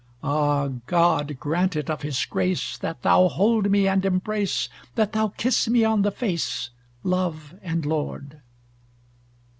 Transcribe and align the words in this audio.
Ah 0.23 0.69
God 0.87 1.39
grant 1.39 1.75
it 1.75 1.87
of 1.87 2.01
his 2.01 2.25
grace, 2.25 2.75
That 2.75 3.03
thou 3.03 3.27
hold 3.27 3.69
me, 3.69 3.87
and 3.87 4.03
embrace, 4.03 4.67
That 4.95 5.11
thou 5.13 5.27
kiss 5.27 5.67
me 5.67 5.83
on 5.83 6.01
the 6.01 6.09
face 6.09 6.71
Love 7.03 7.53
and 7.61 7.85
lord!" 7.85 8.41